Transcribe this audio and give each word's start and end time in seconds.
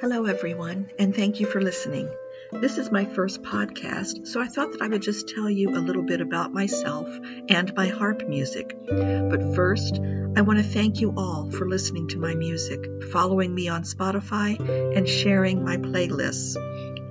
Hello, 0.00 0.26
everyone, 0.26 0.92
and 0.96 1.12
thank 1.12 1.40
you 1.40 1.46
for 1.46 1.60
listening. 1.60 2.08
This 2.52 2.78
is 2.78 2.92
my 2.92 3.04
first 3.04 3.42
podcast, 3.42 4.28
so 4.28 4.40
I 4.40 4.46
thought 4.46 4.70
that 4.70 4.80
I 4.80 4.86
would 4.86 5.02
just 5.02 5.28
tell 5.28 5.50
you 5.50 5.70
a 5.70 5.82
little 5.82 6.04
bit 6.04 6.20
about 6.20 6.54
myself 6.54 7.08
and 7.48 7.74
my 7.74 7.88
harp 7.88 8.22
music. 8.28 8.76
But 8.86 9.56
first, 9.56 9.98
I 10.36 10.42
want 10.42 10.60
to 10.60 10.62
thank 10.64 11.00
you 11.00 11.14
all 11.16 11.50
for 11.50 11.68
listening 11.68 12.06
to 12.08 12.18
my 12.20 12.36
music, 12.36 12.80
following 13.10 13.52
me 13.52 13.66
on 13.68 13.82
Spotify, 13.82 14.56
and 14.96 15.08
sharing 15.08 15.64
my 15.64 15.78
playlists. 15.78 16.56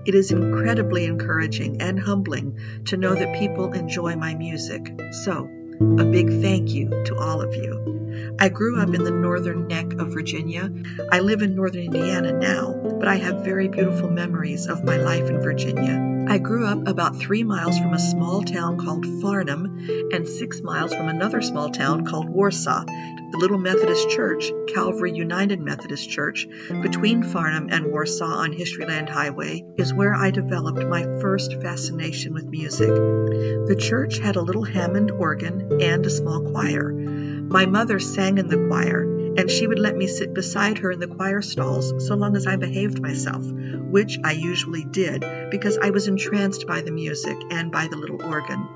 It 0.06 0.16
is 0.16 0.32
incredibly 0.32 1.06
encouraging 1.06 1.82
and 1.82 2.00
humbling 2.00 2.58
to 2.86 2.96
know 2.96 3.16
that 3.16 3.38
people 3.38 3.74
enjoy 3.74 4.16
my 4.16 4.34
music. 4.34 4.98
So, 5.12 5.50
a 5.80 6.05
big 6.05 6.30
thank 6.41 6.73
you 6.73 6.89
to 7.05 7.18
all 7.18 7.41
of 7.41 7.54
you. 7.55 8.36
I 8.39 8.50
grew 8.50 8.82
up 8.82 8.93
in 8.93 9.04
the 9.04 9.12
northern 9.12 9.68
neck 9.68 9.93
of 9.93 10.14
Virginia. 10.14 10.71
I 11.11 11.20
live 11.20 11.42
in 11.42 11.55
northern 11.55 11.84
Indiana 11.84 12.34
now, 12.34 12.73
but 13.00 13.07
I 13.07 13.16
have 13.16 13.43
very 13.43 13.68
beautiful 13.68 14.10
memories 14.10 14.68
of 14.68 14.83
my 14.83 14.97
life 14.97 15.29
in 15.29 15.42
Virginia. 15.42 16.17
I 16.30 16.40
grew 16.40 16.66
up 16.66 16.88
about 16.88 17.16
three 17.16 17.44
miles 17.44 17.80
from 17.80 17.94
a 17.94 18.00
small 18.00 18.44
town 18.44 18.78
called 18.78 19.06
Farnham 19.22 19.88
and 20.12 20.28
six 20.28 20.62
miles 20.62 20.94
from 20.94 21.08
another 21.08 21.42
small 21.42 21.70
town 21.70 22.06
called 22.06 22.28
Warsaw. 22.28 22.84
The 22.84 23.38
little 23.38 23.58
Methodist 23.58 24.10
church, 24.10 24.52
Calvary 24.74 25.14
United 25.14 25.62
Methodist 25.62 26.10
Church, 26.10 26.46
between 26.82 27.24
Farnham 27.24 27.70
and 27.72 27.88
Warsaw 27.88 28.26
on 28.26 28.52
Historyland 28.52 29.08
Highway, 29.08 29.64
is 29.78 29.94
where 29.94 30.14
I 30.14 30.32
developed 30.32 30.86
my 30.86 31.04
first 31.22 31.54
fascination 31.62 32.34
with 32.34 32.45
music. 32.45 32.89
The 32.89 33.78
church 33.80 34.20
had 34.20 34.36
a 34.36 34.42
little 34.42 34.64
Hammond 34.64 35.12
organ 35.12 35.81
and 35.81 36.06
a 36.06 36.09
small 36.09 36.42
choir. 36.52 36.92
My 36.92 37.66
mother 37.66 38.00
sang 38.00 38.38
in 38.38 38.50
the 38.50 38.67
choir, 38.67 39.17
and 39.38 39.52
she 39.52 39.67
would 39.67 39.80
let 39.80 39.95
me 39.95 40.08
sit 40.08 40.33
beside 40.33 40.80
her 40.80 40.91
in 40.91 41.00
the 41.00 41.08
choir 41.08 41.44
stalls 41.44 41.94
so 42.08 42.16
long 42.16 42.36
as 42.36 42.47
I 42.47 42.55
behaved 42.55 43.00
myself, 43.00 43.45
which 43.45 44.17
I 44.23 44.31
usually 44.31 44.83
did 44.83 45.23
because 45.52 45.77
I 45.77 45.91
was 45.91 46.07
entranced 46.07 46.66
by 46.66 46.81
the 46.81 46.91
music 46.91 47.38
and 47.52 47.71
by 47.71 47.88
the 47.88 47.97
little 47.97 48.23
organ. 48.23 48.67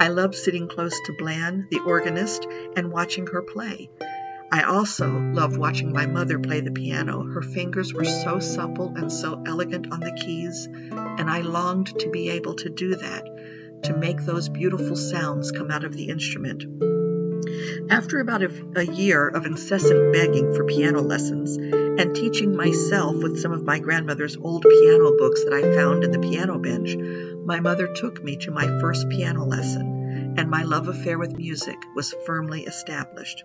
I 0.00 0.08
loved 0.08 0.34
sitting 0.34 0.68
close 0.68 0.98
to 1.06 1.16
Blan, 1.18 1.68
the 1.70 1.80
organist, 1.80 2.46
and 2.76 2.90
watching 2.90 3.28
her 3.28 3.42
play. 3.42 3.90
I 4.50 4.64
also 4.64 5.08
loved 5.08 5.56
watching 5.56 5.92
my 5.92 6.06
mother 6.06 6.38
play 6.38 6.60
the 6.60 6.72
piano. 6.72 7.22
Her 7.22 7.40
fingers 7.40 7.94
were 7.94 8.04
so 8.04 8.38
supple 8.40 8.92
and 8.96 9.10
so 9.10 9.42
elegant 9.46 9.92
on 9.92 10.00
the 10.00 10.12
keys, 10.12 10.66
and 10.66 11.30
I 11.30 11.40
longed 11.40 11.98
to 12.00 12.10
be 12.10 12.30
able 12.30 12.54
to 12.56 12.68
do 12.68 12.96
that, 12.96 13.82
to 13.84 13.96
make 13.96 14.20
those 14.20 14.48
beautiful 14.48 14.96
sounds 14.96 15.52
come 15.52 15.70
out 15.70 15.84
of 15.84 15.94
the 15.94 16.08
instrument. 16.08 16.91
After 17.90 18.20
about 18.20 18.42
a, 18.42 18.50
a, 18.76 18.82
year 18.84 19.28
of 19.28 19.46
incessant 19.46 20.12
begging 20.12 20.54
for 20.54 20.64
piano 20.64 21.00
lessons 21.00 21.56
and 21.56 22.14
teaching 22.14 22.56
myself 22.56 23.16
with 23.16 23.40
some 23.40 23.52
of 23.52 23.64
my 23.64 23.78
grandmother's 23.78 24.36
old 24.36 24.62
piano 24.62 25.16
books 25.16 25.44
that 25.44 25.52
I 25.52 25.74
found 25.74 26.04
in 26.04 26.10
the 26.10 26.18
piano 26.18 26.58
bench, 26.58 26.96
my 27.44 27.60
mother 27.60 27.92
took 27.94 28.22
me 28.22 28.36
to 28.38 28.50
my 28.50 28.66
first 28.80 29.08
piano 29.08 29.44
lesson, 29.44 30.34
and 30.38 30.50
my 30.50 30.62
love 30.62 30.88
affair 30.88 31.18
with 31.18 31.36
music 31.36 31.76
was 31.94 32.14
firmly 32.24 32.62
established. 32.64 33.44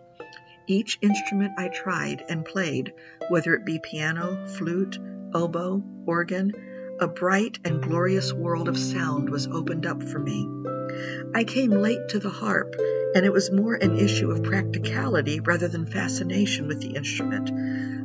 Each 0.67 0.97
instrument 1.01 1.53
I 1.57 1.69
tried 1.69 2.23
and 2.29 2.43
played, 2.43 2.93
whether 3.29 3.53
it 3.53 3.65
be 3.65 3.79
piano, 3.79 4.45
flute, 4.57 4.99
oboe, 5.33 5.83
organ, 6.05 6.51
a 6.99 7.07
bright 7.07 7.59
and 7.63 7.81
glorious 7.81 8.33
world 8.33 8.67
of 8.67 8.77
sound 8.77 9.29
was 9.29 9.47
opened 9.47 9.85
up 9.85 10.01
for 10.01 10.19
me. 10.19 10.47
I 11.33 11.43
came 11.43 11.71
late 11.71 12.09
to 12.09 12.19
the 12.19 12.29
harp, 12.29 12.75
and 13.15 13.25
it 13.25 13.33
was 13.33 13.51
more 13.51 13.75
an 13.75 13.97
issue 13.97 14.31
of 14.31 14.43
practicality 14.43 15.39
rather 15.39 15.67
than 15.67 15.85
fascination 15.85 16.67
with 16.67 16.81
the 16.81 16.95
instrument. 16.95 17.49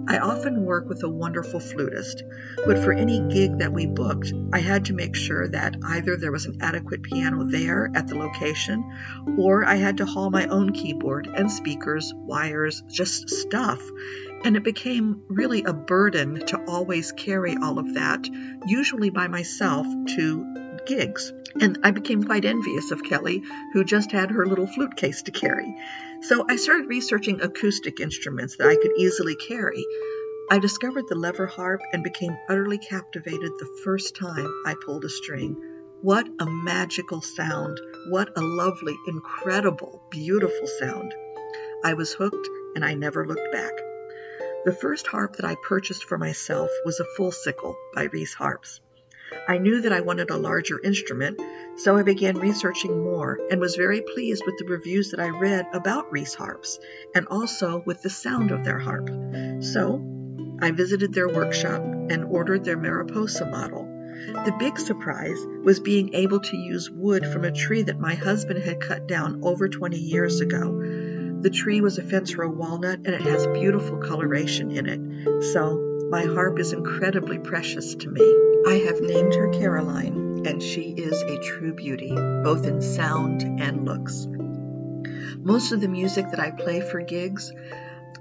I 0.09 0.19
often 0.19 0.65
work 0.65 0.89
with 0.89 1.03
a 1.05 1.09
wonderful 1.09 1.61
flutist, 1.61 2.25
but 2.67 2.79
for 2.79 2.93
any 2.93 3.21
gig 3.21 3.59
that 3.59 3.73
we 3.73 3.87
booked, 3.87 4.33
I 4.53 4.59
had 4.59 4.87
to 4.87 4.95
make 4.95 5.15
sure 5.15 5.47
that 5.49 5.77
either 5.85 6.17
there 6.17 6.33
was 6.33 6.47
an 6.47 6.59
adequate 6.61 7.05
piano 7.05 7.45
there 7.45 7.89
at 7.95 8.09
the 8.09 8.19
location, 8.19 8.85
or 9.39 9.65
I 9.65 9.77
had 9.77 9.99
to 9.99 10.07
haul 10.07 10.31
my 10.31 10.47
own 10.47 10.73
keyboard 10.73 11.29
and 11.29 11.51
speakers, 11.51 12.13
wires, 12.17 12.83
just 12.89 13.31
stuff. 13.31 13.81
And 14.45 14.57
it 14.57 14.65
became 14.65 15.23
really 15.29 15.63
a 15.63 15.73
burden 15.73 16.47
to 16.47 16.65
always 16.65 17.13
carry 17.13 17.57
all 17.57 17.79
of 17.79 17.95
that, 17.95 18.29
usually 18.67 19.11
by 19.11 19.29
myself, 19.29 19.87
to 20.17 20.72
gigs. 20.87 21.33
And 21.61 21.79
I 21.83 21.91
became 21.91 22.25
quite 22.25 22.45
envious 22.45 22.91
of 22.91 23.05
Kelly, 23.05 23.43
who 23.73 23.85
just 23.85 24.13
had 24.13 24.31
her 24.31 24.47
little 24.47 24.67
flute 24.67 24.97
case 24.97 25.23
to 25.23 25.31
carry. 25.31 25.77
So 26.23 26.47
I 26.49 26.57
started 26.57 26.89
researching 26.89 27.41
acoustic 27.41 28.01
instruments 28.01 28.57
that 28.57 28.69
I 28.69 28.77
could 28.77 28.93
easily 28.97 29.37
carry. 29.37 29.85
I 30.51 30.59
discovered 30.59 31.09
the 31.09 31.15
lever 31.15 31.47
harp 31.47 31.83
and 31.93 32.03
became 32.03 32.37
utterly 32.49 32.79
captivated 32.79 33.53
the 33.59 33.81
first 33.85 34.17
time 34.17 34.49
I 34.67 34.75
pulled 34.85 35.05
a 35.05 35.09
string. 35.09 35.57
What 36.01 36.27
a 36.41 36.47
magical 36.47 37.21
sound! 37.21 37.81
What 38.09 38.37
a 38.37 38.41
lovely, 38.41 38.97
incredible, 39.07 40.03
beautiful 40.11 40.67
sound! 40.67 41.15
I 41.85 41.95
was 41.95 42.13
hooked 42.13 42.49
and 42.75 42.85
I 42.85 42.95
never 42.95 43.27
looked 43.27 43.53
back. 43.53 43.73
The 44.65 44.77
first 44.81 45.07
harp 45.07 45.37
that 45.37 45.45
I 45.45 45.57
purchased 45.57 46.05
for 46.05 46.19
myself 46.19 46.71
was 46.85 47.01
a 47.01 47.07
Fullsicle 47.17 47.77
by 47.95 48.05
Rees 48.05 48.35
Harps. 48.35 48.81
I 49.49 49.59
knew 49.59 49.81
that 49.83 49.93
I 49.93 50.01
wanted 50.01 50.31
a 50.31 50.37
larger 50.37 50.81
instrument, 50.83 51.41
so 51.77 51.97
I 51.97 52.03
began 52.03 52.39
researching 52.39 53.03
more 53.03 53.39
and 53.51 53.61
was 53.61 53.77
very 53.77 54.03
pleased 54.15 54.43
with 54.47 54.57
the 54.59 54.67
reviews 54.67 55.11
that 55.11 55.21
I 55.21 55.29
read 55.29 55.67
about 55.73 56.13
Rees 56.13 56.35
harps 56.35 56.79
and 57.15 57.27
also 57.29 57.83
with 57.85 58.03
the 58.03 58.11
sound 58.11 58.51
of 58.51 58.65
their 58.65 58.79
harp. 58.79 59.09
So 59.63 60.01
I 60.61 60.71
visited 60.71 61.13
their 61.13 61.29
workshop 61.29 61.83
and 61.83 62.25
ordered 62.25 62.65
their 62.65 62.77
Mariposa 62.77 63.47
model. 63.47 63.89
The 64.45 64.55
big 64.59 64.79
surprise 64.79 65.39
was 65.65 65.81
being 65.81 66.15
able 66.15 66.41
to 66.41 66.57
use 66.57 66.91
wood 66.91 67.27
from 67.27 67.45
a 67.45 67.51
tree 67.51 67.83
that 67.83 67.99
my 67.99 68.15
husband 68.15 68.63
had 68.63 68.81
cut 68.81 69.09
down 69.09 69.41
over 69.43 69.69
20 69.69 69.99
years 69.99 70.41
ago. 70.41 70.79
The 71.41 71.51
tree 71.51 71.81
was 71.81 71.99
a 71.99 72.03
fence 72.03 72.37
row 72.37 72.49
walnut 72.49 73.01
and 73.05 73.09
it 73.09 73.23
has 73.23 73.47
beautiful 73.49 73.99
coloration 73.99 74.71
in 74.71 74.87
it, 74.87 75.43
so 75.53 76.09
my 76.11 76.25
harp 76.25 76.61
is 76.61 76.73
incredibly 76.73 77.39
precious 77.39 77.97
to 77.97 78.11
me. 78.11 78.52
I 78.65 78.75
have 78.87 79.01
named 79.01 79.35
her 79.35 79.49
Caroline, 79.49 80.47
and 80.47 80.63
she 80.63 80.91
is 80.91 81.21
a 81.23 81.39
true 81.39 81.73
beauty, 81.73 82.15
both 82.15 82.65
in 82.65 82.81
sound 82.81 83.43
and 83.43 83.85
looks. 83.85 84.29
Most 85.39 85.73
of 85.73 85.81
the 85.81 85.89
music 85.89 86.31
that 86.31 86.39
I 86.39 86.53
play 86.53 86.81
for 86.81 87.03
gigs, 87.03 87.53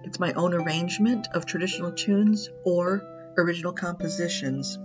it's 0.03 0.19
my 0.19 0.33
own 0.33 0.55
arrangement 0.55 1.27
of 1.35 1.45
traditional 1.45 1.91
tunes 1.91 2.49
or 2.63 3.03
original 3.37 3.73
compositions. 3.73 4.79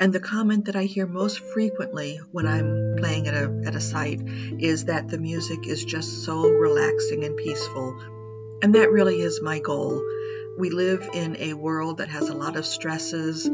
And 0.00 0.10
the 0.10 0.20
comment 0.20 0.64
that 0.64 0.76
I 0.76 0.84
hear 0.84 1.06
most 1.06 1.38
frequently 1.38 2.18
when 2.32 2.46
I'm 2.46 2.96
playing 2.96 3.28
at 3.28 3.34
a, 3.34 3.62
at 3.66 3.76
a 3.76 3.80
site 3.80 4.22
is 4.58 4.86
that 4.86 5.08
the 5.08 5.18
music 5.18 5.68
is 5.68 5.84
just 5.84 6.24
so 6.24 6.48
relaxing 6.48 7.24
and 7.24 7.36
peaceful. 7.36 8.00
And 8.62 8.74
that 8.74 8.90
really 8.90 9.20
is 9.20 9.42
my 9.42 9.58
goal. 9.58 10.02
We 10.56 10.70
live 10.70 11.10
in 11.12 11.36
a 11.36 11.52
world 11.52 11.98
that 11.98 12.08
has 12.08 12.30
a 12.30 12.34
lot 12.34 12.56
of 12.56 12.64
stresses, 12.64 13.46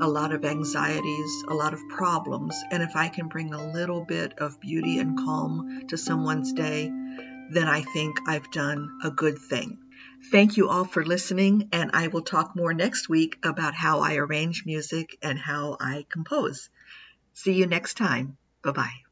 a 0.00 0.08
lot 0.08 0.32
of 0.32 0.44
anxieties, 0.44 1.44
a 1.48 1.54
lot 1.54 1.72
of 1.72 1.88
problems. 1.88 2.56
And 2.70 2.82
if 2.82 2.96
I 2.96 3.08
can 3.08 3.28
bring 3.28 3.54
a 3.54 3.72
little 3.72 4.04
bit 4.04 4.38
of 4.38 4.60
beauty 4.60 4.98
and 4.98 5.16
calm 5.16 5.84
to 5.88 5.96
someone's 5.96 6.52
day, 6.52 6.90
then 7.50 7.68
I 7.68 7.82
think 7.82 8.18
I've 8.26 8.50
done 8.50 8.90
a 9.02 9.10
good 9.10 9.38
thing. 9.38 9.78
Thank 10.30 10.56
you 10.56 10.68
all 10.68 10.84
for 10.84 11.04
listening, 11.04 11.68
and 11.72 11.90
I 11.92 12.08
will 12.08 12.22
talk 12.22 12.56
more 12.56 12.72
next 12.72 13.08
week 13.08 13.38
about 13.44 13.74
how 13.74 14.00
I 14.00 14.16
arrange 14.16 14.64
music 14.64 15.18
and 15.22 15.38
how 15.38 15.76
I 15.78 16.06
compose. 16.08 16.70
See 17.34 17.52
you 17.52 17.66
next 17.66 17.94
time. 17.94 18.38
Bye 18.62 18.72
bye. 18.72 19.03